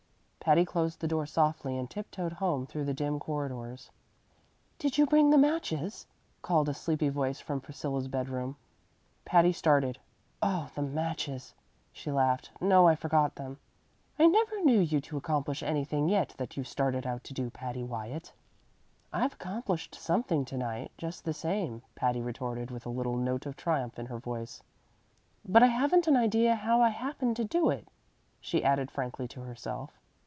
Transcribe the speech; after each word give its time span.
Patty 0.43 0.65
closed 0.65 0.99
the 0.99 1.07
door 1.07 1.27
softly 1.27 1.77
and 1.77 1.87
tiptoed 1.87 2.33
home 2.33 2.65
through 2.65 2.85
the 2.85 2.95
dim 2.95 3.19
corridors. 3.19 3.91
"Did 4.79 4.97
you 4.97 5.05
bring 5.05 5.29
the 5.29 5.37
matches?" 5.37 6.07
called 6.41 6.67
a 6.67 6.73
sleepy 6.73 7.09
voice 7.09 7.39
from 7.39 7.61
Priscilla's 7.61 8.07
bedroom. 8.07 8.57
Patty 9.23 9.53
started. 9.53 9.99
"Oh, 10.41 10.71
the 10.73 10.81
matches!" 10.81 11.53
she 11.93 12.09
laughed. 12.11 12.49
"No; 12.59 12.87
I 12.87 12.95
forgot 12.95 13.35
them." 13.35 13.59
"I 14.17 14.25
never 14.25 14.61
knew 14.63 14.79
you 14.79 14.99
to 15.01 15.15
accomplish 15.15 15.61
anything 15.61 16.09
yet 16.09 16.29
that 16.39 16.57
you 16.57 16.63
started 16.63 17.05
out 17.05 17.23
to 17.25 17.35
do, 17.35 17.51
Patty 17.51 17.83
Wyatt." 17.83 18.33
"I've 19.13 19.33
accomplished 19.33 19.93
something 19.93 20.43
to 20.45 20.57
night, 20.57 20.91
just 20.97 21.23
the 21.23 21.35
same," 21.35 21.83
Patty 21.93 22.19
retorted, 22.19 22.71
with 22.71 22.87
a 22.87 22.89
little 22.89 23.15
note 23.15 23.45
of 23.45 23.55
triumph 23.55 23.99
in 23.99 24.07
her 24.07 24.17
voice; 24.17 24.63
"but 25.47 25.61
I 25.61 25.67
haven't 25.67 26.07
an 26.07 26.17
idea 26.17 26.55
how 26.55 26.81
I 26.81 26.89
happened 26.89 27.35
to 27.35 27.43
do 27.45 27.69
it," 27.69 27.87
she 28.41 28.63
added 28.63 28.89
frankly 28.89 29.27
to 29.29 29.41
herself. 29.41 29.99